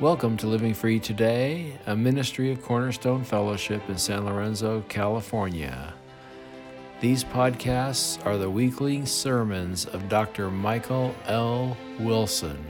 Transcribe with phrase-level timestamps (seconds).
[0.00, 5.92] Welcome to Living Free Today, a ministry of Cornerstone Fellowship in San Lorenzo, California.
[7.02, 10.50] These podcasts are the weekly sermons of Dr.
[10.50, 11.76] Michael L.
[11.98, 12.64] Wilson.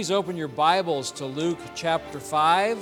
[0.00, 2.78] Please open your Bibles to Luke chapter 5.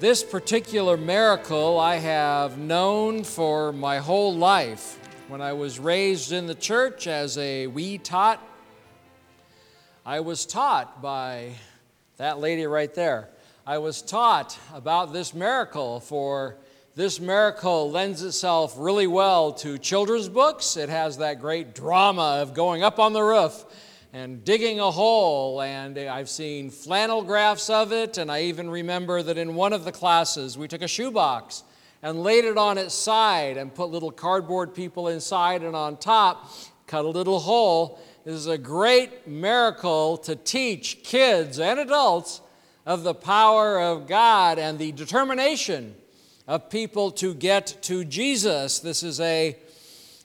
[0.00, 4.98] This particular miracle I have known for my whole life.
[5.28, 8.42] When I was raised in the church as a wee tot,
[10.04, 11.52] I was taught by
[12.16, 13.28] that lady right there.
[13.64, 16.56] I was taught about this miracle, for
[16.96, 20.76] this miracle lends itself really well to children's books.
[20.76, 23.64] It has that great drama of going up on the roof
[24.12, 29.22] and digging a hole, and I've seen flannel graphs of it, and I even remember
[29.22, 31.64] that in one of the classes we took a shoebox
[32.02, 36.50] and laid it on its side and put little cardboard people inside and on top,
[36.86, 38.00] cut a little hole.
[38.24, 42.40] This is a great miracle to teach kids and adults
[42.84, 45.94] of the power of God and the determination
[46.46, 48.78] of people to get to Jesus.
[48.78, 49.56] This is a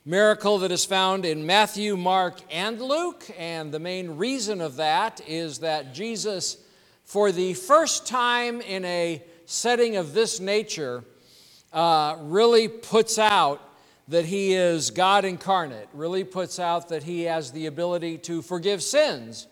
[0.06, 3.30] miracle that is found in Matthew, Mark, and Luke.
[3.38, 6.58] And the main reason of that is that Jesus,
[7.04, 11.04] for the first time in a setting of this nature,
[11.72, 13.62] uh, really puts out
[14.08, 18.82] that he is God incarnate, really puts out that he has the ability to forgive
[18.82, 19.48] sins.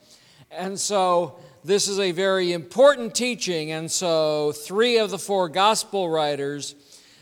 [0.50, 3.72] And so, this is a very important teaching.
[3.72, 6.74] And so, three of the four gospel writers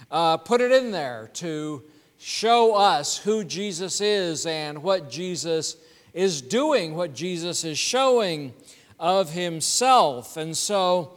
[0.09, 1.83] uh, put it in there to
[2.17, 5.77] show us who Jesus is and what Jesus
[6.13, 8.53] is doing, what Jesus is showing
[8.99, 10.37] of himself.
[10.37, 11.13] And so,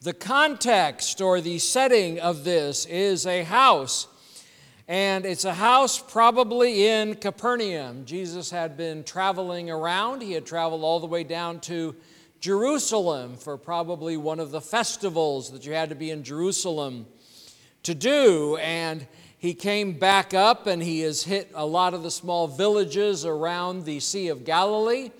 [0.00, 4.06] the context or the setting of this is a house.
[4.86, 8.06] And it's a house probably in Capernaum.
[8.06, 10.22] Jesus had been traveling around.
[10.22, 11.96] He had traveled all the way down to
[12.40, 17.06] Jerusalem for probably one of the festivals that you had to be in Jerusalem
[17.82, 18.56] to do.
[18.58, 19.06] And
[19.38, 23.84] he came back up and he has hit a lot of the small villages around
[23.84, 25.10] the Sea of Galilee.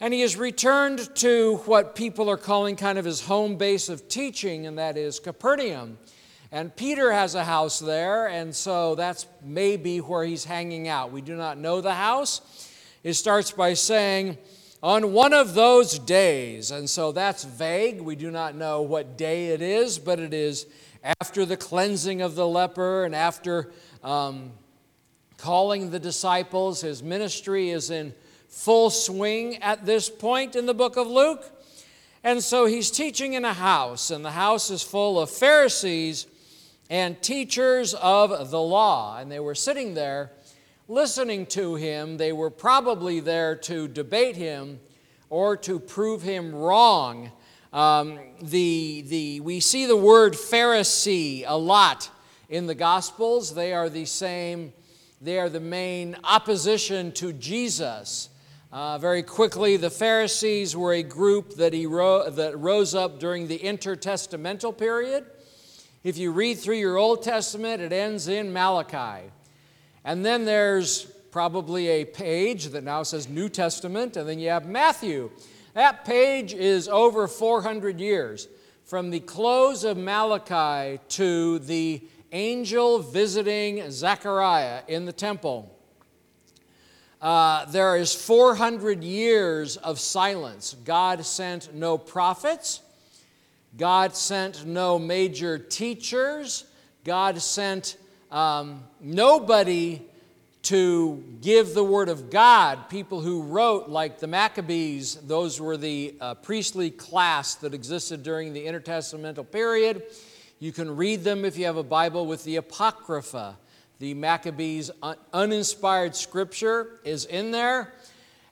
[0.00, 4.08] And he has returned to what people are calling kind of his home base of
[4.08, 5.96] teaching, and that is Capernaum.
[6.50, 11.12] And Peter has a house there, and so that's maybe where he's hanging out.
[11.12, 12.42] We do not know the house.
[13.02, 14.36] It starts by saying,
[14.82, 16.70] on one of those days.
[16.70, 18.00] And so that's vague.
[18.00, 20.66] We do not know what day it is, but it is
[21.20, 23.72] after the cleansing of the leper and after
[24.02, 24.52] um,
[25.38, 26.80] calling the disciples.
[26.80, 28.12] His ministry is in
[28.48, 31.48] full swing at this point in the book of Luke.
[32.24, 36.28] And so he's teaching in a house, and the house is full of Pharisees
[36.88, 39.18] and teachers of the law.
[39.18, 40.30] And they were sitting there
[40.92, 42.18] listening to him.
[42.18, 44.78] They were probably there to debate him
[45.30, 47.32] or to prove him wrong
[47.72, 52.10] um, the, the, we see the word Pharisee a lot
[52.50, 53.54] in the Gospels.
[53.54, 54.74] They are the same,
[55.22, 58.28] they are the main opposition to Jesus.
[58.70, 63.48] Uh, very quickly, the Pharisees were a group that, he ro- that rose up during
[63.48, 65.24] the intertestamental period.
[66.04, 69.30] If you read through your Old Testament, it ends in Malachi.
[70.04, 74.66] And then there's probably a page that now says New Testament, and then you have
[74.66, 75.30] Matthew.
[75.74, 78.48] That page is over 400 years
[78.84, 82.02] from the close of Malachi to the
[82.32, 85.78] angel visiting Zechariah in the temple.
[87.20, 90.74] Uh, there is 400 years of silence.
[90.84, 92.80] God sent no prophets.
[93.76, 96.64] God sent no major teachers.
[97.04, 97.96] God sent
[98.32, 100.02] um, nobody
[100.62, 102.88] to give the word of God.
[102.88, 108.52] People who wrote, like the Maccabees, those were the uh, priestly class that existed during
[108.52, 110.02] the intertestamental period.
[110.60, 113.58] You can read them if you have a Bible with the Apocrypha.
[113.98, 117.92] The Maccabees' un- uninspired scripture is in there.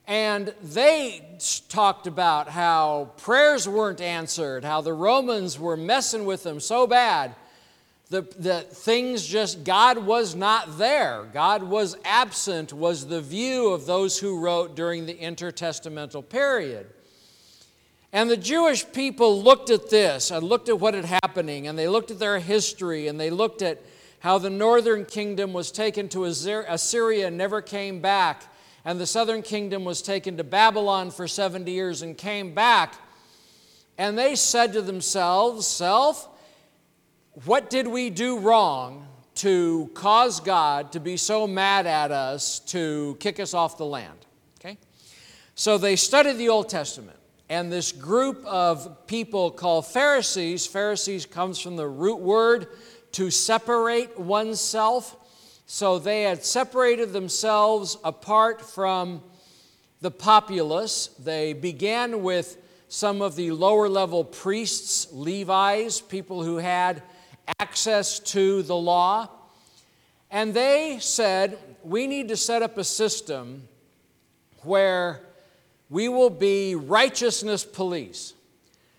[0.07, 1.39] And they
[1.69, 7.35] talked about how prayers weren't answered, how the Romans were messing with them so bad
[8.11, 11.29] the, the things just, God was not there.
[11.33, 16.87] God was absent, was the view of those who wrote during the intertestamental period.
[18.13, 21.87] And the Jewish people looked at this and looked at what had happening, and they
[21.87, 23.81] looked at their history, and they looked at
[24.19, 28.43] how the northern kingdom was taken to Assyria and never came back,
[28.85, 32.95] and the southern kingdom was taken to Babylon for 70 years and came back.
[33.97, 36.30] and they said to themselves, Self,
[37.45, 39.07] what did we do wrong
[39.37, 44.27] to cause God to be so mad at us to kick us off the land?
[44.59, 44.77] Okay?
[45.55, 47.17] So they studied the Old Testament.
[47.49, 52.69] And this group of people called Pharisees, Pharisees comes from the root word
[53.13, 55.17] to separate oneself.
[55.67, 59.23] So they had separated themselves apart from
[60.01, 61.09] the populace.
[61.19, 62.57] They began with
[62.89, 67.03] some of the lower level priests, Levites, people who had
[67.59, 69.29] access to the law.
[70.31, 73.69] And they said, we need to set up a system
[74.63, 75.23] where
[75.89, 78.35] we will be righteousness police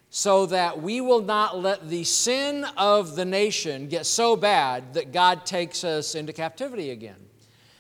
[0.10, 5.14] so that we will not let the sin of the nation get so bad that
[5.14, 7.16] God takes us into captivity again.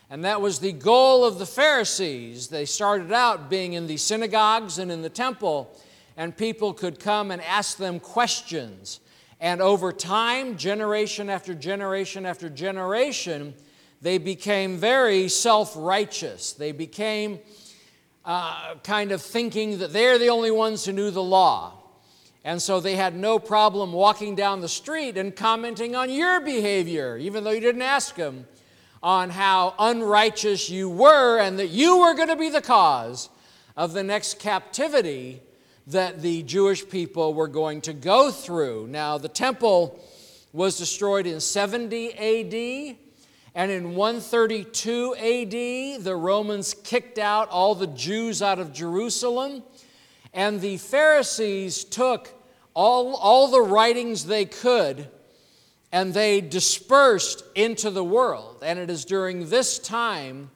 [0.09, 2.47] And that was the goal of the Pharisees.
[2.47, 5.77] They started out being in the synagogues and in the temple,
[6.15, 9.01] and people could come and ask them questions.
[9.41, 13.55] And over time, generation after generation after generation,
[13.99, 16.53] they became very self righteous.
[16.53, 17.39] They became
[18.23, 21.73] uh, kind of thinking that they're the only ones who knew the law.
[22.43, 27.17] And so they had no problem walking down the street and commenting on your behavior,
[27.17, 28.45] even though you didn't ask them,
[29.01, 33.29] on how unrighteous you were and that you were going to be the cause
[33.75, 35.41] of the next captivity
[35.87, 38.87] that the Jewish people were going to go through.
[38.87, 39.99] Now, the temple
[40.53, 42.97] was destroyed in 70 AD,
[43.55, 49.63] and in 132 AD, the Romans kicked out all the Jews out of Jerusalem,
[50.33, 52.29] and the Pharisees took
[52.73, 55.09] all, all the writings they could
[55.91, 58.63] and they dispersed into the world.
[58.63, 60.51] And it is during this time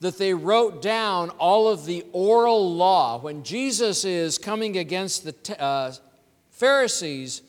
[0.00, 3.18] that they wrote down all of the oral law.
[3.18, 5.92] When Jesus is coming against the uh,
[6.50, 7.42] Pharisees,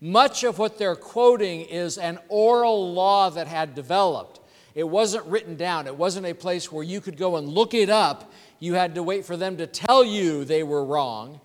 [0.00, 4.40] much of what they're quoting is an oral law that had developed.
[4.74, 7.90] It wasn't written down, it wasn't a place where you could go and look it
[7.90, 8.32] up.
[8.60, 11.40] You had to wait for them to tell you they were wrong.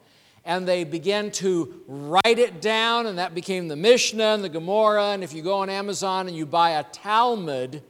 [0.48, 5.06] And they began to write it down, and that became the Mishnah and the Gemara.
[5.06, 7.82] And if you go on Amazon and you buy a Talmud,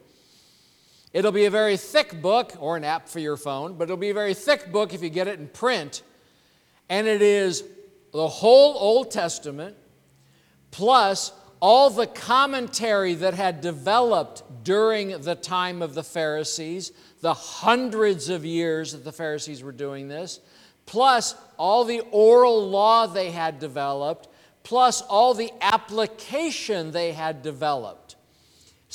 [1.15, 4.09] It'll be a very thick book, or an app for your phone, but it'll be
[4.09, 6.03] a very thick book if you get it in print.
[6.89, 7.63] And it is
[8.11, 9.77] the whole Old Testament
[10.71, 11.31] plus
[11.61, 16.91] all the commentary that had developed during the time of the Pharisees,
[17.21, 20.41] the hundreds of years that the Pharisees were doing this,
[20.85, 24.27] plus all the oral law they had developed,
[24.63, 28.04] plus all the application they had developed.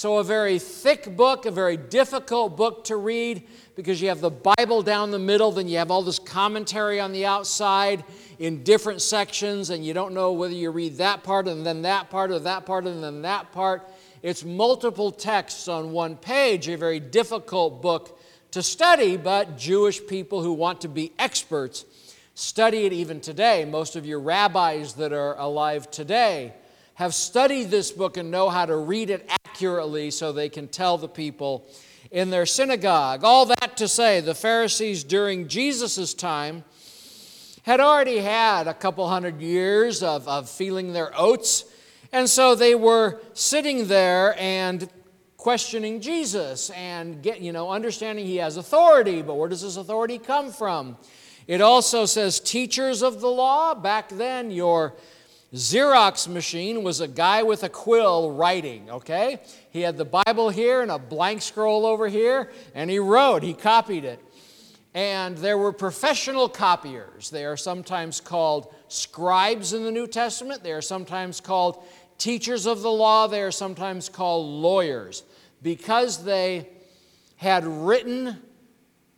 [0.00, 4.30] So, a very thick book, a very difficult book to read because you have the
[4.30, 8.02] Bible down the middle, then you have all this commentary on the outside
[8.38, 12.08] in different sections, and you don't know whether you read that part and then that
[12.08, 13.90] part or that part and then that part.
[14.22, 18.18] It's multiple texts on one page, a very difficult book
[18.52, 21.84] to study, but Jewish people who want to be experts
[22.34, 23.66] study it even today.
[23.66, 26.54] Most of your rabbis that are alive today
[27.00, 30.98] have studied this book and know how to read it accurately so they can tell
[30.98, 31.66] the people
[32.10, 33.24] in their synagogue.
[33.24, 36.62] All that to say, the Pharisees during Jesus' time
[37.62, 41.64] had already had a couple hundred years of, of feeling their oats,
[42.12, 44.86] and so they were sitting there and
[45.38, 50.18] questioning Jesus and get, you know, understanding he has authority, but where does this authority
[50.18, 50.98] come from?
[51.46, 53.74] It also says teachers of the law.
[53.74, 54.96] Back then, your
[55.54, 59.40] Xerox machine was a guy with a quill writing, okay?
[59.70, 63.52] He had the Bible here and a blank scroll over here, and he wrote, he
[63.52, 64.20] copied it.
[64.94, 67.30] And there were professional copiers.
[67.30, 71.82] They are sometimes called scribes in the New Testament, they are sometimes called
[72.18, 75.24] teachers of the law, they are sometimes called lawyers.
[75.62, 76.68] Because they
[77.36, 78.38] had written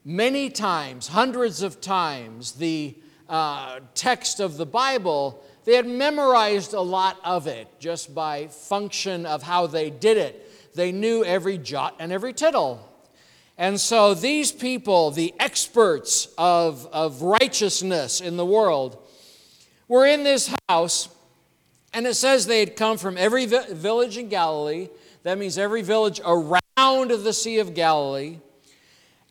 [0.04, 2.96] many times, hundreds of times, the
[3.28, 9.26] uh, text of the Bible, they had memorized a lot of it just by function
[9.26, 10.74] of how they did it.
[10.74, 12.88] They knew every jot and every tittle.
[13.58, 18.98] And so these people, the experts of, of righteousness in the world,
[19.88, 21.08] were in this house,
[21.92, 24.88] and it says they had come from every vi- village in Galilee.
[25.22, 28.38] That means every village around the Sea of Galilee,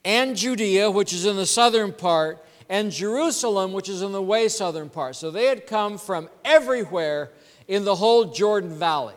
[0.05, 4.47] and Judea, which is in the southern part, and Jerusalem, which is in the way
[4.47, 5.17] southern part.
[5.17, 7.31] So they had come from everywhere
[7.67, 9.13] in the whole Jordan Valley,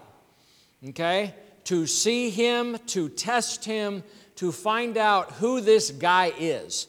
[0.88, 1.32] okay,
[1.62, 4.02] to see him, to test him,
[4.36, 6.88] to find out who this guy is.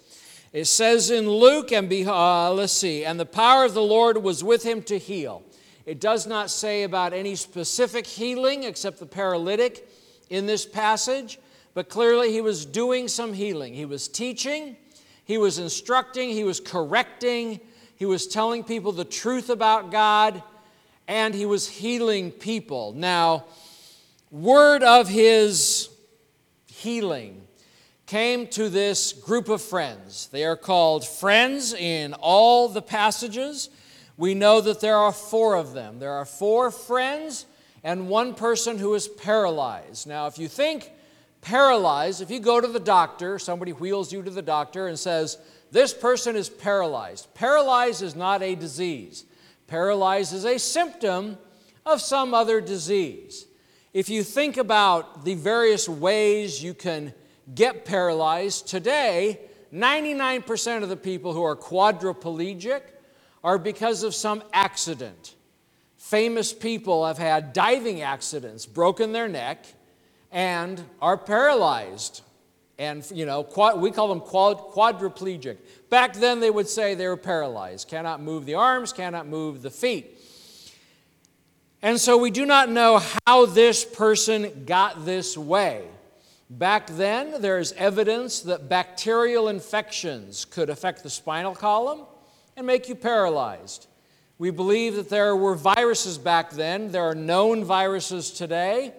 [0.53, 4.17] It says in Luke, and be, uh, let's see, and the power of the Lord
[4.17, 5.43] was with him to heal.
[5.85, 9.87] It does not say about any specific healing except the paralytic
[10.31, 11.37] in this passage,
[11.75, 13.75] but clearly he was doing some healing.
[13.75, 14.77] He was teaching,
[15.25, 17.59] he was instructing, he was correcting,
[17.97, 20.41] he was telling people the truth about God,
[21.07, 22.93] and he was healing people.
[22.93, 23.45] Now,
[24.31, 25.89] word of his
[26.67, 27.41] healing
[28.05, 30.27] came to this group of friends.
[30.31, 33.69] They are called friends in all the passages.
[34.17, 35.99] We know that there are four of them.
[35.99, 37.45] There are four friends
[37.83, 40.07] and one person who is paralyzed.
[40.07, 40.91] Now, if you think
[41.45, 45.37] paralyzed, if you go to the doctor, somebody wheels you to the doctor and says,
[45.71, 47.33] This person is paralyzed.
[47.33, 49.23] Paralyzed is not a disease,
[49.67, 51.37] paralyzed is a symptom
[51.85, 53.45] of some other disease.
[53.93, 57.13] If you think about the various ways you can
[57.53, 58.67] get paralyzed.
[58.67, 59.39] Today,
[59.73, 62.81] 99% of the people who are quadriplegic
[63.43, 65.35] are because of some accident.
[65.97, 69.65] Famous people have had diving accidents, broken their neck,
[70.35, 72.21] and are paralyzed.
[72.77, 75.57] And, you know, quad, we call them quad, quadriplegic.
[75.89, 79.71] Back then, they would say they were paralyzed, cannot move the arms, cannot move the
[79.71, 80.19] feet.
[81.81, 85.85] And so we do not know how this person got this way.
[86.49, 92.01] Back then, there's evidence that bacterial infections could affect the spinal column
[92.57, 93.87] and make you paralyzed.
[94.37, 96.91] We believe that there were viruses back then.
[96.91, 98.93] There are known viruses today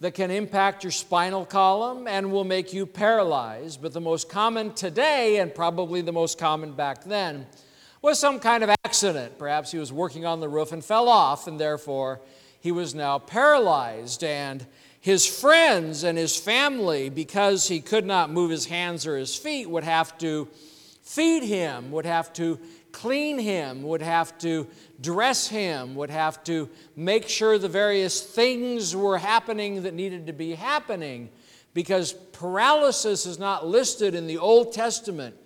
[0.00, 3.82] that can impact your spinal column and will make you paralyzed.
[3.82, 7.46] But the most common today, and probably the most common back then,
[8.02, 9.38] was some kind of accident.
[9.38, 12.20] Perhaps he was working on the roof and fell off, and therefore
[12.60, 14.24] he was now paralyzed.
[14.24, 14.66] And
[15.00, 19.68] his friends and his family, because he could not move his hands or his feet,
[19.68, 20.48] would have to
[21.02, 22.58] feed him, would have to
[22.92, 24.66] clean him, would have to
[25.00, 30.32] dress him, would have to make sure the various things were happening that needed to
[30.32, 31.30] be happening,
[31.74, 35.36] because paralysis is not listed in the Old Testament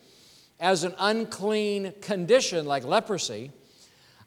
[0.60, 3.50] as an unclean condition like leprosy.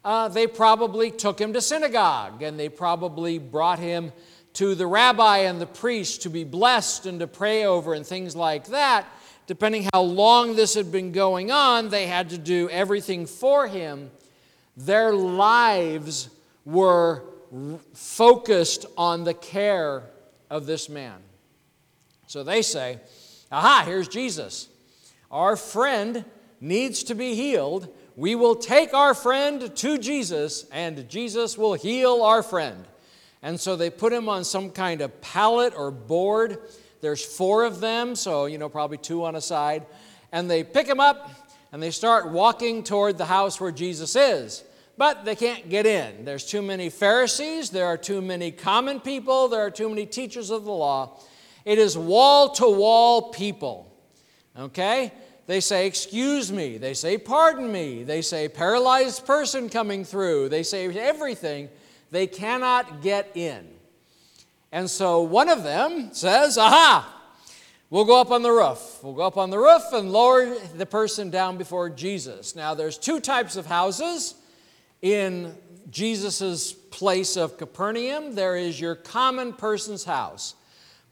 [0.04, 4.12] Uh, they probably took him to synagogue and they probably brought him
[4.54, 8.34] to the rabbi and the priest to be blessed and to pray over and things
[8.34, 9.06] like that.
[9.48, 14.10] Depending how long this had been going on, they had to do everything for him.
[14.76, 16.28] Their lives
[16.66, 17.24] were
[17.94, 20.02] focused on the care
[20.50, 21.16] of this man.
[22.26, 22.98] So they say,
[23.50, 24.68] Aha, here's Jesus.
[25.30, 26.26] Our friend
[26.60, 27.88] needs to be healed.
[28.16, 32.84] We will take our friend to Jesus, and Jesus will heal our friend.
[33.42, 36.58] And so they put him on some kind of pallet or board.
[37.00, 39.86] There's four of them, so, you know, probably two on a side.
[40.32, 41.30] And they pick him up
[41.72, 44.64] and they start walking toward the house where Jesus is.
[44.96, 46.24] But they can't get in.
[46.24, 50.50] There's too many Pharisees, there are too many common people, there are too many teachers
[50.50, 51.20] of the law.
[51.64, 53.94] It is wall to wall people.
[54.58, 55.12] Okay?
[55.46, 56.78] They say, Excuse me.
[56.78, 58.02] They say, Pardon me.
[58.02, 60.48] They say, Paralyzed person coming through.
[60.48, 61.68] They say everything
[62.10, 63.66] they cannot get in.
[64.70, 67.22] And so one of them says, Aha,
[67.90, 68.98] we'll go up on the roof.
[69.02, 72.54] We'll go up on the roof and lower the person down before Jesus.
[72.54, 74.34] Now, there's two types of houses
[75.00, 75.54] in
[75.90, 78.34] Jesus' place of Capernaum.
[78.34, 80.54] There is your common person's house,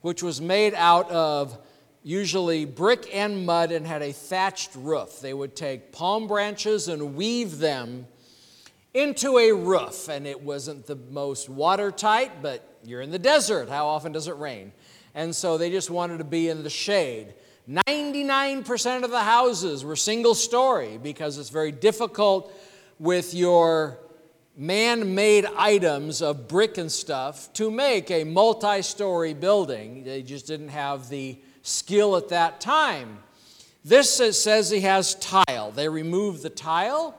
[0.01, 1.57] which was made out of
[2.03, 5.19] usually brick and mud and had a thatched roof.
[5.19, 8.07] They would take palm branches and weave them
[8.93, 13.69] into a roof, and it wasn't the most watertight, but you're in the desert.
[13.69, 14.71] How often does it rain?
[15.13, 17.33] And so they just wanted to be in the shade.
[17.69, 22.53] 99% of the houses were single story because it's very difficult
[22.99, 23.99] with your
[24.55, 30.03] man made items of brick and stuff to make a multi story building.
[30.03, 33.19] They just didn't have the skill at that time.
[33.83, 35.71] This says he has tile.
[35.71, 37.17] They remove the tile.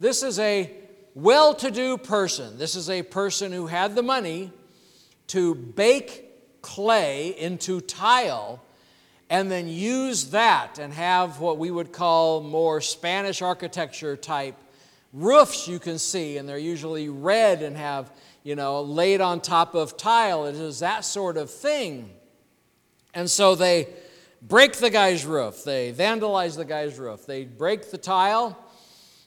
[0.00, 0.72] This is a
[1.14, 2.58] well to do person.
[2.58, 4.52] This is a person who had the money
[5.28, 8.62] to bake clay into tile
[9.30, 14.56] and then use that and have what we would call more Spanish architecture type
[15.12, 18.10] roofs you can see, and they're usually red and have,
[18.42, 20.46] you know, laid on top of tile.
[20.46, 22.10] It is that sort of thing.
[23.14, 23.88] And so they
[24.42, 28.56] break the guy's roof, they vandalize the guy's roof, they break the tile,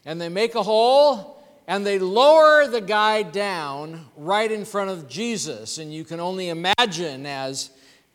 [0.06, 1.41] and they make a hole
[1.72, 5.78] and they lower the guy down right in front of Jesus.
[5.78, 7.70] And you can only imagine, as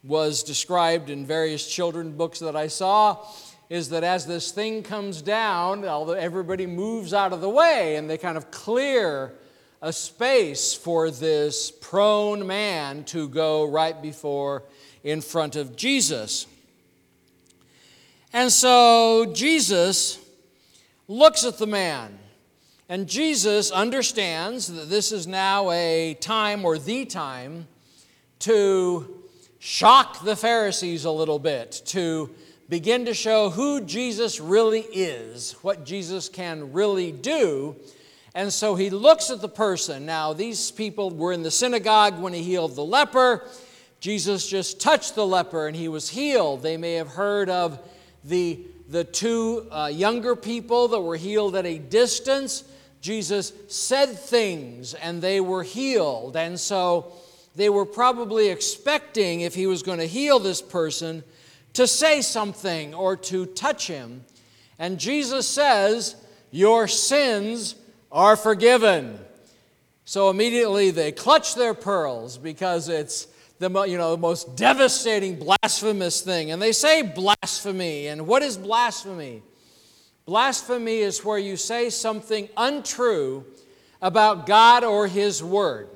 [0.04, 3.26] was described in various children books that I saw,
[3.70, 8.18] is that as this thing comes down, everybody moves out of the way and they
[8.18, 9.32] kind of clear
[9.80, 14.64] a space for this prone man to go right before
[15.02, 16.46] in front of Jesus.
[18.34, 20.18] And so Jesus
[21.08, 22.18] looks at the man,
[22.88, 27.66] and Jesus understands that this is now a time or the time
[28.40, 29.22] to
[29.58, 32.30] shock the Pharisees a little bit, to
[32.68, 37.74] begin to show who Jesus really is, what Jesus can really do.
[38.34, 40.04] And so he looks at the person.
[40.04, 43.48] Now, these people were in the synagogue when he healed the leper.
[43.98, 46.62] Jesus just touched the leper and he was healed.
[46.62, 47.80] They may have heard of
[48.24, 52.62] the, the two uh, younger people that were healed at a distance.
[53.00, 56.36] Jesus said things and they were healed.
[56.36, 57.12] And so
[57.54, 61.22] they were probably expecting, if he was going to heal this person,
[61.74, 64.24] to say something or to touch him.
[64.78, 66.16] And Jesus says,
[66.50, 67.74] Your sins
[68.10, 69.18] are forgiven.
[70.04, 73.26] So immediately they clutch their pearls because it's
[73.58, 76.50] the, you know, the most devastating, blasphemous thing.
[76.50, 78.06] And they say blasphemy.
[78.06, 79.42] And what is blasphemy?
[80.26, 83.44] Blasphemy is where you say something untrue
[84.02, 85.88] about God or His Word.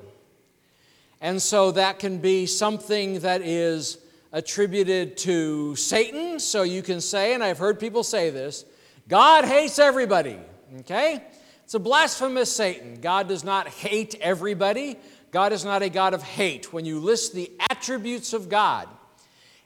[1.19, 3.97] And so that can be something that is
[4.31, 6.39] attributed to Satan.
[6.39, 8.65] So you can say, and I've heard people say this
[9.09, 10.39] God hates everybody.
[10.79, 11.21] Okay?
[11.65, 13.01] It's a blasphemous Satan.
[13.01, 14.97] God does not hate everybody.
[15.31, 16.71] God is not a God of hate.
[16.71, 18.87] When you list the attributes of God,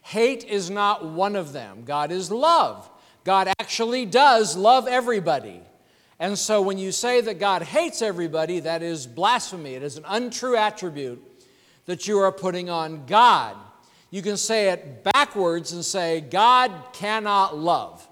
[0.01, 1.83] hate is not one of them.
[1.85, 2.89] God is love.
[3.25, 5.59] God actually does love everybody.
[6.19, 9.73] And so when you say that God hates everybody, that is blasphemy.
[9.73, 11.21] It is an untrue attribute
[11.87, 13.57] that you are putting on God.
[14.11, 18.07] You can say it backwards and say, God cannot love.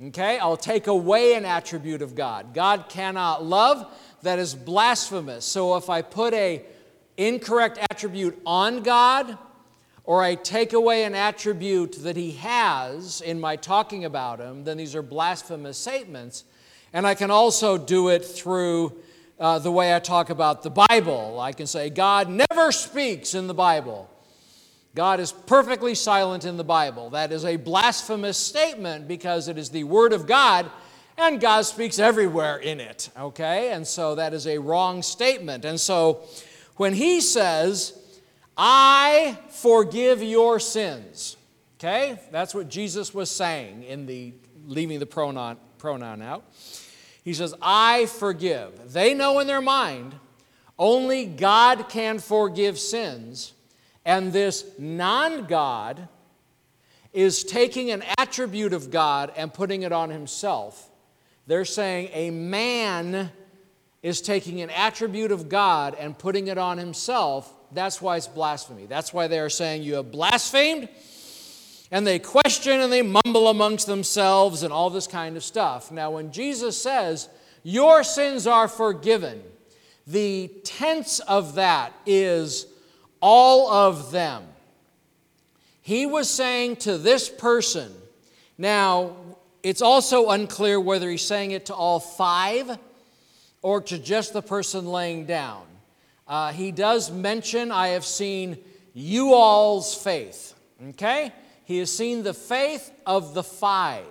[0.00, 2.54] Okay, I'll take away an attribute of God.
[2.54, 5.44] God cannot love, that is blasphemous.
[5.44, 6.62] So if I put a
[7.16, 9.36] incorrect attribute on God,
[10.08, 14.78] or I take away an attribute that he has in my talking about him, then
[14.78, 16.44] these are blasphemous statements.
[16.94, 18.98] And I can also do it through
[19.38, 21.38] uh, the way I talk about the Bible.
[21.38, 24.08] I can say, God never speaks in the Bible.
[24.94, 27.10] God is perfectly silent in the Bible.
[27.10, 30.70] That is a blasphemous statement because it is the Word of God
[31.18, 33.72] and God speaks everywhere in it, okay?
[33.72, 35.66] And so that is a wrong statement.
[35.66, 36.22] And so
[36.76, 37.97] when he says,
[38.58, 41.36] I forgive your sins,
[41.78, 42.18] okay?
[42.32, 44.34] That's what Jesus was saying in the
[44.66, 46.44] leaving the pronoun, pronoun out.
[47.22, 48.92] He says, I forgive.
[48.92, 50.14] They know in their mind
[50.78, 53.52] only God can forgive sins.
[54.04, 56.08] And this non God
[57.12, 60.90] is taking an attribute of God and putting it on himself.
[61.46, 63.32] They're saying a man
[64.02, 67.52] is taking an attribute of God and putting it on himself.
[67.72, 68.86] That's why it's blasphemy.
[68.86, 70.88] That's why they are saying you have blasphemed.
[71.90, 75.90] And they question and they mumble amongst themselves and all this kind of stuff.
[75.90, 77.28] Now, when Jesus says,
[77.62, 79.42] Your sins are forgiven,
[80.06, 82.66] the tense of that is
[83.20, 84.44] all of them.
[85.82, 87.92] He was saying to this person,
[88.58, 89.16] now
[89.62, 92.78] it's also unclear whether he's saying it to all five
[93.62, 95.62] or to just the person laying down.
[96.28, 98.58] Uh, he does mention, I have seen
[98.92, 100.54] you all's faith.
[100.90, 101.32] Okay?
[101.64, 104.04] He has seen the faith of the five.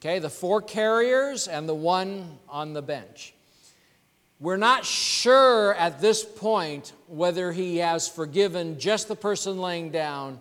[0.00, 3.34] Okay, the four carriers and the one on the bench.
[4.38, 10.38] We're not sure at this point whether he has forgiven just the person laying down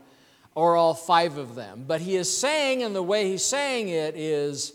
[0.54, 1.86] or all five of them.
[1.88, 4.74] But he is saying, and the way he's saying it is,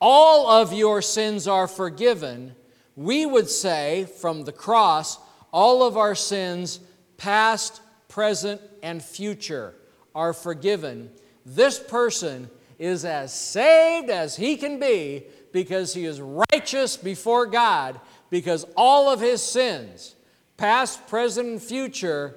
[0.00, 2.54] all of your sins are forgiven.
[2.96, 5.18] We would say from the cross,
[5.52, 6.80] all of our sins,
[7.16, 9.74] past, present, and future,
[10.14, 11.10] are forgiven.
[11.44, 18.00] This person is as saved as he can be because he is righteous before God
[18.30, 20.14] because all of his sins,
[20.56, 22.36] past, present, and future,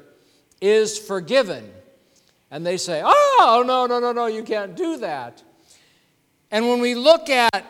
[0.62, 1.69] is forgiven.
[2.50, 5.43] And they say, oh, no, no, no, no, you can't do that.
[6.50, 7.65] And when we look at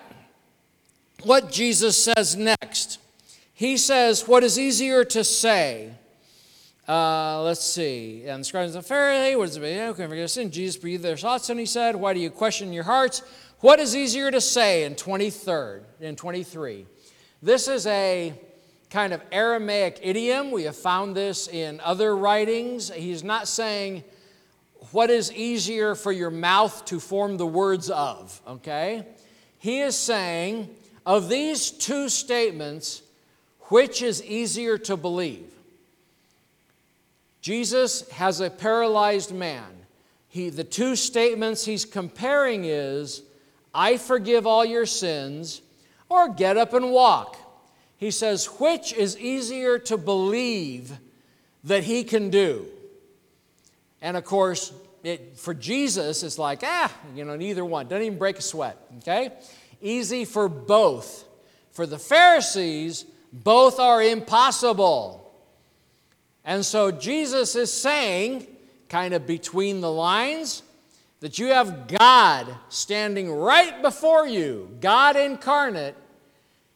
[1.23, 2.99] what Jesus says next,
[3.61, 5.93] he says, What is easier to say?
[6.87, 8.23] Uh, let's see.
[8.25, 9.61] And the scribes and the Pharisees, what is it?
[9.61, 10.49] Okay, forgive sin.
[10.49, 13.21] Jesus breathed their thoughts, and he said, Why do you question your hearts?
[13.59, 16.87] What is easier to say in 23rd, in 23?
[17.43, 18.33] This is a
[18.89, 20.49] kind of Aramaic idiom.
[20.49, 22.89] We have found this in other writings.
[22.89, 24.03] He's not saying,
[24.89, 29.05] what is easier for your mouth to form the words of, okay?
[29.59, 30.67] He is saying,
[31.05, 33.03] of these two statements,
[33.71, 35.47] which is easier to believe?
[37.41, 39.65] Jesus has a paralyzed man.
[40.29, 43.23] He, the two statements he's comparing is,
[43.73, 45.61] I forgive all your sins,
[46.09, 47.37] or get up and walk.
[47.97, 50.91] He says, which is easier to believe
[51.63, 52.65] that he can do?
[54.01, 57.87] And of course, it, for Jesus, it's like, ah, you know, neither one.
[57.87, 59.31] Doesn't even break a sweat, okay?
[59.81, 61.25] Easy for both.
[61.71, 65.33] For the Pharisees, both are impossible.
[66.43, 68.47] And so Jesus is saying,
[68.89, 70.63] kind of between the lines,
[71.21, 75.95] that you have God standing right before you, God incarnate,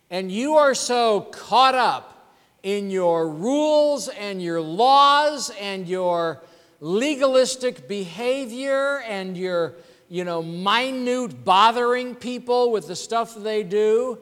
[0.10, 6.42] and you are so caught up in your rules and your laws and your
[6.80, 9.76] legalistic behavior and your
[10.10, 14.18] you know minute bothering people with the stuff they do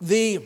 [0.00, 0.38] the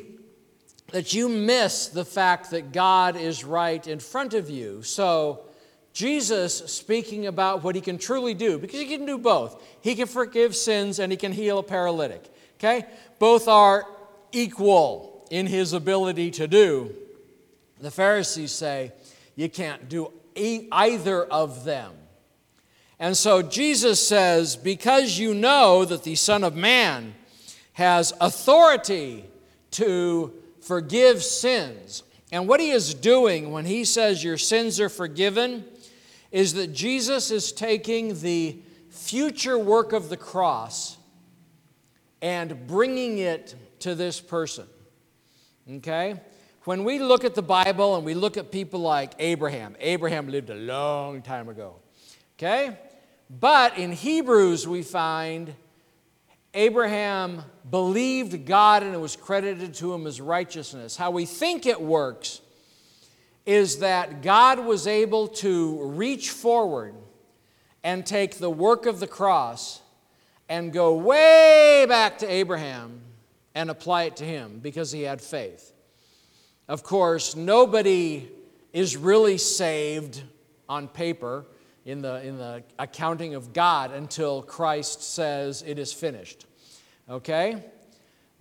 [0.93, 4.83] that you miss the fact that God is right in front of you.
[4.83, 5.45] So,
[5.93, 9.61] Jesus speaking about what he can truly do, because he can do both.
[9.81, 12.23] He can forgive sins and he can heal a paralytic.
[12.57, 12.87] Okay?
[13.19, 13.85] Both are
[14.31, 16.95] equal in his ability to do.
[17.81, 18.93] The Pharisees say
[19.35, 21.93] you can't do either of them.
[23.01, 27.15] And so Jesus says, Because you know that the Son of Man
[27.75, 29.25] has authority
[29.73, 30.33] to
[30.69, 32.03] forgive sins.
[32.31, 35.65] And what he is doing when he says your sins are forgiven
[36.31, 38.59] is that Jesus is taking the
[38.91, 40.99] future work of the cross
[42.21, 44.67] and bringing it to this person.
[45.71, 46.21] Okay?
[46.65, 50.51] When we look at the Bible and we look at people like Abraham, Abraham lived
[50.51, 51.77] a long time ago.
[52.37, 52.77] Okay?
[53.31, 55.55] But in Hebrews, we find
[56.55, 60.97] Abraham believed God and it was credited to him as righteousness.
[60.97, 62.41] How we think it works
[63.45, 66.95] is that God was able to reach forward
[67.85, 69.81] and take the work of the cross
[70.49, 73.01] and go way back to Abraham
[73.55, 75.73] and apply it to him because he had faith.
[76.67, 78.29] Of course, nobody
[78.73, 80.23] is really saved
[80.69, 81.47] on paper
[81.89, 86.45] in the, in the accounting of God until Christ says it is finished.
[87.09, 87.65] Okay?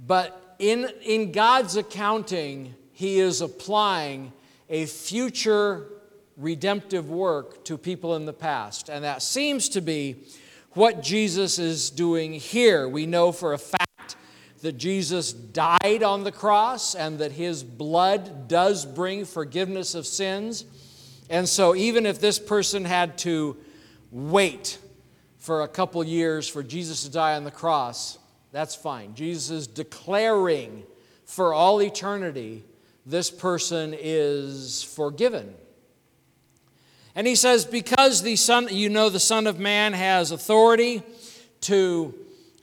[0.06, 4.34] But in, in God's accounting, He is applying
[4.70, 5.88] a future
[6.36, 8.90] redemptive work to people in the past.
[8.90, 10.18] And that seems to be
[10.72, 12.90] what Jesus is doing here.
[12.90, 14.18] We know for a fact
[14.62, 20.66] that Jesus died on the cross and that his blood does bring forgiveness of sins.
[21.30, 23.58] And so, even if this person had to
[24.12, 24.78] wait
[25.38, 28.18] for a couple years for Jesus to die on the cross,
[28.52, 29.14] that's fine.
[29.14, 30.84] Jesus is declaring
[31.26, 32.64] for all eternity
[33.06, 35.54] this person is forgiven.
[37.16, 41.02] And he says, because the Son, you know, the Son of Man has authority
[41.62, 42.14] to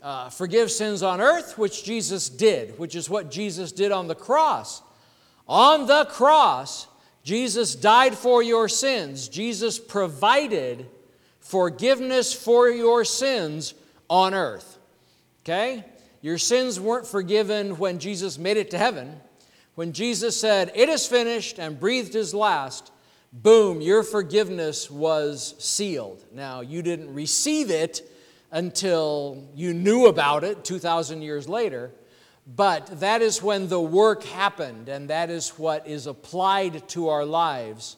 [0.01, 4.15] uh, forgive sins on earth, which Jesus did, which is what Jesus did on the
[4.15, 4.81] cross.
[5.47, 6.87] On the cross,
[7.25, 9.27] Jesus died for your sins.
[9.27, 10.85] Jesus provided
[11.39, 13.73] forgiveness for your sins
[14.07, 14.77] on earth.
[15.43, 15.83] Okay?
[16.21, 19.19] Your sins weren't forgiven when Jesus made it to heaven.
[19.73, 22.91] When Jesus said, It is finished, and breathed his last,
[23.33, 26.23] boom, your forgiveness was sealed.
[26.31, 28.07] Now, you didn't receive it
[28.51, 31.91] until you knew about it 2,000 years later.
[32.47, 37.25] But that is when the work happened, and that is what is applied to our
[37.25, 37.97] lives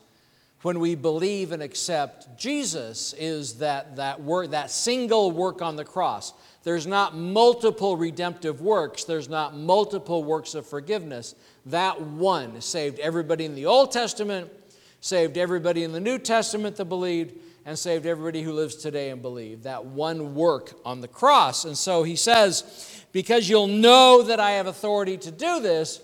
[0.62, 5.86] when we believe and accept Jesus is that, that, work, that single work on the
[5.86, 6.34] cross.
[6.64, 11.36] There's not multiple redemptive works, there's not multiple works of forgiveness.
[11.68, 14.52] That one saved everybody in the Old Testament,
[15.00, 17.36] saved everybody in the New Testament that believed,
[17.68, 19.64] and saved everybody who lives today and believe.
[19.64, 21.66] That one work on the cross.
[21.66, 26.00] And so he says, because you'll know that I have authority to do this.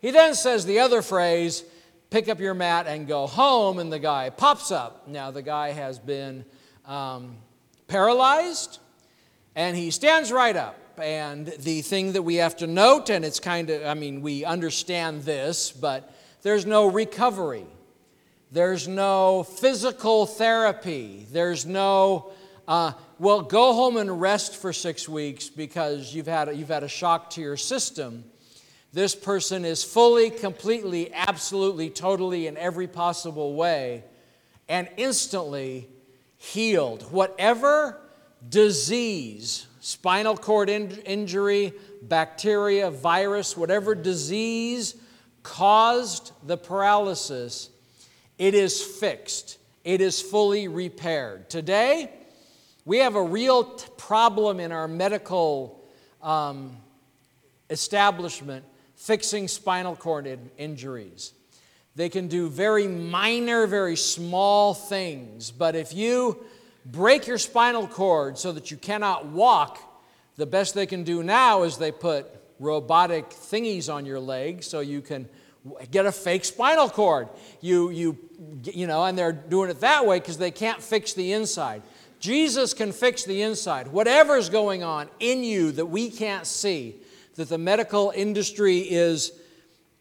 [0.00, 1.64] He then says the other phrase,
[2.10, 5.08] pick up your mat and go home, and the guy pops up.
[5.08, 6.44] Now, the guy has been
[6.86, 7.38] um,
[7.88, 8.78] paralyzed,
[9.56, 10.76] and he stands right up.
[10.98, 14.44] And the thing that we have to note, and it's kind of, I mean, we
[14.44, 17.66] understand this, but there's no recovery.
[18.50, 21.26] There's no physical therapy.
[21.30, 22.32] There's no
[22.68, 26.84] uh, well, go home and rest for six weeks because you've had, a, you've had
[26.84, 28.24] a shock to your system.
[28.92, 34.04] This person is fully, completely, absolutely, totally, in every possible way,
[34.68, 35.88] and instantly
[36.36, 37.10] healed.
[37.10, 38.00] Whatever
[38.46, 44.94] disease, spinal cord in- injury, bacteria, virus, whatever disease
[45.42, 47.70] caused the paralysis,
[48.38, 49.58] it is fixed.
[49.84, 51.50] It is fully repaired.
[51.50, 52.10] Today,
[52.84, 55.84] we have a real t- problem in our medical
[56.22, 56.76] um,
[57.70, 58.64] establishment
[58.96, 61.32] fixing spinal cord in- injuries.
[61.96, 66.38] They can do very minor, very small things, but if you
[66.84, 69.78] break your spinal cord so that you cannot walk,
[70.36, 72.26] the best they can do now is they put
[72.60, 75.28] robotic thingies on your leg so you can
[75.90, 77.28] get a fake spinal cord.
[77.60, 78.18] You, you,
[78.64, 81.82] you know, and they're doing it that way because they can't fix the inside.
[82.20, 83.88] Jesus can fix the inside.
[83.88, 86.96] Whatever's going on in you that we can't see,
[87.36, 89.32] that the medical industry is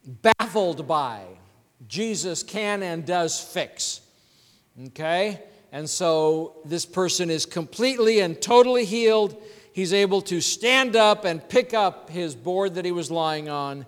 [0.05, 1.23] baffled by,
[1.87, 4.01] Jesus can and does fix.
[4.87, 5.41] Okay?
[5.71, 9.41] And so this person is completely and totally healed.
[9.73, 13.85] He's able to stand up and pick up his board that he was lying on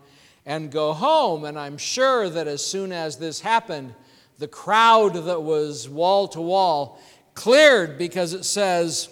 [0.49, 1.45] and go home.
[1.45, 3.93] And I'm sure that as soon as this happened,
[4.39, 6.99] the crowd that was wall to wall
[7.35, 9.09] cleared because it says,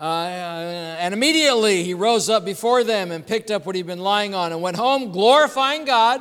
[0.00, 0.04] uh,
[0.98, 4.50] and immediately he rose up before them and picked up what he'd been lying on
[4.50, 6.20] and went home glorifying God.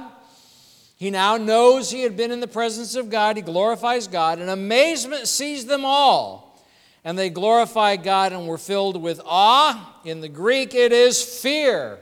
[0.96, 3.38] He now knows he had been in the presence of God.
[3.38, 6.64] He glorifies God, and amazement seized them all.
[7.04, 10.00] And they glorified God and were filled with awe.
[10.06, 12.00] In the Greek, it is fear.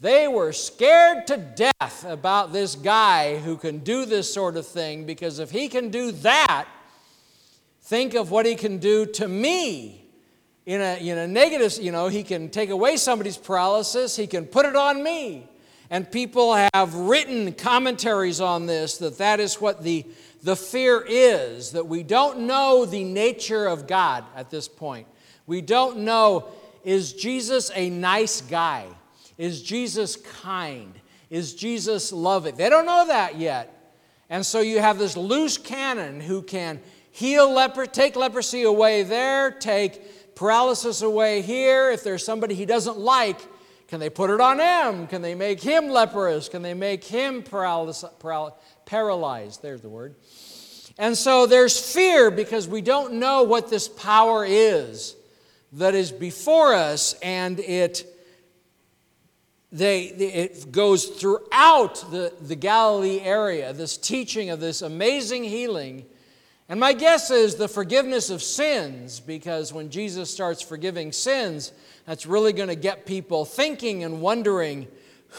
[0.00, 5.06] They were scared to death about this guy who can do this sort of thing
[5.06, 6.66] because if he can do that,
[7.82, 10.00] think of what he can do to me.
[10.66, 14.46] In a, in a negative, you know, he can take away somebody's paralysis, he can
[14.46, 15.48] put it on me.
[15.90, 20.06] And people have written commentaries on this that that is what the,
[20.42, 25.06] the fear is, that we don't know the nature of God at this point.
[25.46, 26.48] We don't know,
[26.82, 28.86] is Jesus a nice guy?
[29.38, 30.94] Is Jesus kind?
[31.30, 32.56] Is Jesus loving?
[32.56, 33.70] They don't know that yet.
[34.30, 39.50] And so you have this loose cannon who can heal leper, take leprosy away there,
[39.50, 41.90] take paralysis away here.
[41.90, 43.40] If there's somebody he doesn't like,
[43.88, 45.06] can they put it on him?
[45.06, 46.48] Can they make him leprous?
[46.48, 48.04] Can they make him paralyzed?
[48.86, 49.62] paralyzed?
[49.62, 50.14] There's the word.
[50.98, 55.16] And so there's fear because we don't know what this power is
[55.72, 58.06] that is before us, and it,
[59.74, 66.06] they, it goes throughout the, the Galilee area, this teaching of this amazing healing.
[66.68, 71.72] And my guess is the forgiveness of sins, because when Jesus starts forgiving sins,
[72.06, 74.86] that's really going to get people thinking and wondering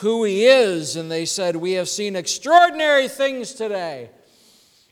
[0.02, 0.98] who he is.
[0.98, 4.10] And they said, We have seen extraordinary things today.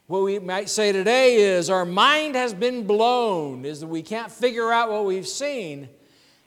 [0.07, 4.31] What we might say today is our mind has been blown, is that we can't
[4.31, 5.89] figure out what we've seen.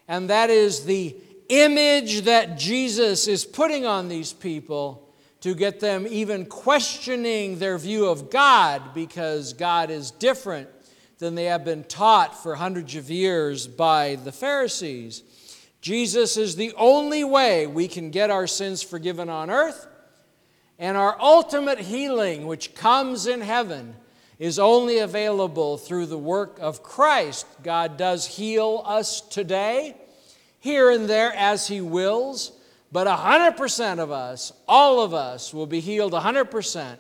[0.09, 1.15] And that is the
[1.49, 5.09] image that Jesus is putting on these people
[5.41, 10.69] to get them even questioning their view of God because God is different
[11.19, 15.23] than they have been taught for hundreds of years by the Pharisees.
[15.81, 19.87] Jesus is the only way we can get our sins forgiven on earth
[20.79, 23.97] and our ultimate healing, which comes in heaven,
[24.39, 27.47] is only available through the work of Christ.
[27.63, 29.97] God does heal us today,
[30.67, 32.51] here and there as He wills,
[32.91, 36.97] but 100% of us, all of us, will be healed 100%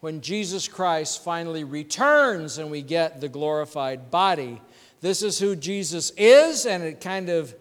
[0.00, 4.60] when Jesus Christ finally returns and we get the glorified body.
[5.02, 7.54] This is who Jesus is, and it kind of,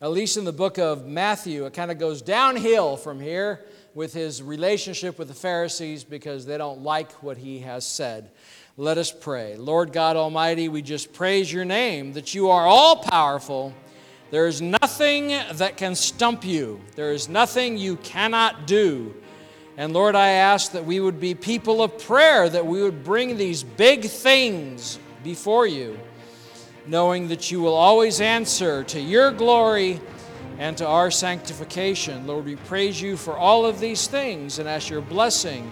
[0.00, 3.64] at least in the book of Matthew, it kind of goes downhill from here
[3.94, 8.32] with his relationship with the Pharisees because they don't like what he has said.
[8.76, 9.56] Let us pray.
[9.56, 13.74] Lord God Almighty, we just praise your name that you are all powerful.
[14.32, 19.14] There is nothing that can stump you, there is nothing you cannot do.
[19.76, 23.36] And Lord, I ask that we would be people of prayer, that we would bring
[23.36, 25.98] these big things before you,
[26.86, 30.00] knowing that you will always answer to your glory
[30.58, 32.26] and to our sanctification.
[32.26, 35.70] Lord, we praise you for all of these things and ask your blessing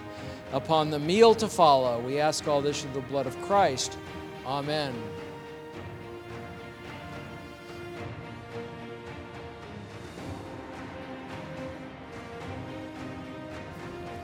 [0.52, 1.98] upon the meal to follow.
[2.00, 3.96] We ask all this in the blood of Christ.
[4.44, 4.92] Amen.